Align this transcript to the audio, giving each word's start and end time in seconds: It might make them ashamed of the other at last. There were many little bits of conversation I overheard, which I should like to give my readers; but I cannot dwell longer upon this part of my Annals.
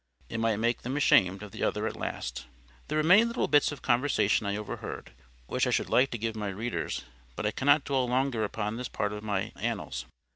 It 0.29 0.39
might 0.39 0.57
make 0.57 0.81
them 0.81 0.97
ashamed 0.97 1.43
of 1.43 1.51
the 1.51 1.61
other 1.61 1.85
at 1.85 1.95
last. 1.95 2.47
There 2.87 2.97
were 2.97 3.03
many 3.03 3.23
little 3.23 3.47
bits 3.47 3.71
of 3.71 3.83
conversation 3.83 4.47
I 4.47 4.55
overheard, 4.57 5.11
which 5.45 5.67
I 5.67 5.69
should 5.69 5.91
like 5.91 6.09
to 6.09 6.17
give 6.17 6.35
my 6.35 6.49
readers; 6.49 7.03
but 7.35 7.45
I 7.45 7.51
cannot 7.51 7.83
dwell 7.83 8.07
longer 8.07 8.43
upon 8.43 8.77
this 8.77 8.89
part 8.89 9.13
of 9.13 9.21
my 9.21 9.51
Annals. 9.55 10.07